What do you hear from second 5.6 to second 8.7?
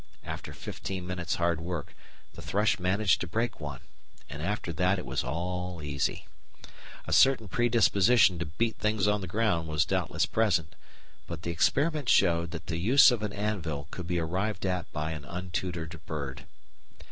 easy. A certain predisposition to